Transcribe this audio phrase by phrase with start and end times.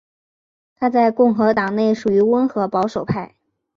[0.75, 3.35] 他在共和党内属于温和保守派。